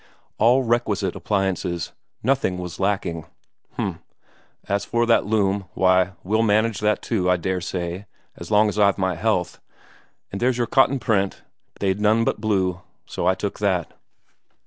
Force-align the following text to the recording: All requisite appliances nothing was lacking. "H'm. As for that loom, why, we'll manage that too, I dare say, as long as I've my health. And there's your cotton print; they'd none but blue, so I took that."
All 0.39 0.63
requisite 0.63 1.15
appliances 1.15 1.91
nothing 2.23 2.57
was 2.57 2.79
lacking. 2.79 3.27
"H'm. 3.75 3.99
As 4.67 4.83
for 4.83 5.05
that 5.05 5.27
loom, 5.27 5.65
why, 5.75 6.13
we'll 6.23 6.41
manage 6.41 6.79
that 6.79 7.03
too, 7.03 7.29
I 7.29 7.37
dare 7.37 7.61
say, 7.61 8.07
as 8.35 8.49
long 8.49 8.67
as 8.67 8.79
I've 8.79 8.97
my 8.97 9.13
health. 9.13 9.61
And 10.31 10.41
there's 10.41 10.57
your 10.57 10.65
cotton 10.65 10.97
print; 10.97 11.43
they'd 11.79 12.01
none 12.01 12.23
but 12.23 12.41
blue, 12.41 12.81
so 13.05 13.27
I 13.27 13.35
took 13.35 13.59
that." 13.59 13.91